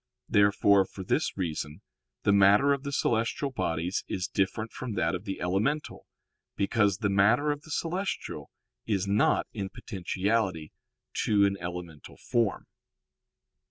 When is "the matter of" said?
2.23-2.81, 6.97-7.61